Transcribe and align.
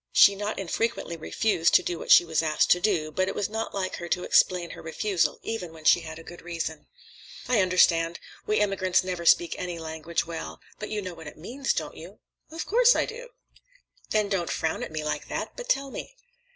She 0.13 0.33
not 0.33 0.57
infrequently 0.57 1.15
refused 1.15 1.75
to 1.75 1.83
do 1.83 1.99
what 1.99 2.09
she 2.09 2.25
was 2.25 2.41
asked 2.41 2.71
to 2.71 2.79
do, 2.79 3.11
but 3.11 3.27
it 3.27 3.35
was 3.35 3.49
not 3.49 3.71
like 3.75 3.97
her 3.97 4.09
to 4.09 4.23
explain 4.23 4.71
her 4.71 4.81
refusal, 4.81 5.37
even 5.43 5.71
when 5.73 5.83
she 5.85 5.99
had 5.99 6.17
a 6.17 6.23
good 6.23 6.41
reason. 6.41 6.87
"I 7.47 7.61
understand. 7.61 8.19
We 8.47 8.59
immigrants 8.61 9.03
never 9.03 9.27
speak 9.27 9.53
any 9.59 9.77
language 9.77 10.25
well. 10.25 10.59
But 10.79 10.89
you 10.89 11.03
know 11.03 11.13
what 11.13 11.27
it 11.27 11.37
means, 11.37 11.71
don't 11.71 11.95
you?" 11.95 12.17
"Of 12.49 12.65
course 12.65 12.95
I 12.95 13.05
do!" 13.05 13.29
"Then 14.09 14.27
don't 14.27 14.49
frown 14.49 14.81
at 14.81 14.91
me 14.91 15.03
like 15.03 15.27
that, 15.27 15.55
but 15.55 15.69
tell 15.69 15.91
me." 15.91 16.15